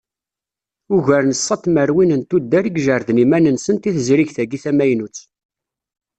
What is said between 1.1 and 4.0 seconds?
n ṣa tmerwin n tuddar i ijerrden iman-nsent i